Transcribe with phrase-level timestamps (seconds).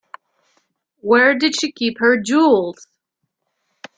[1.01, 2.87] Where did she keep her jewels!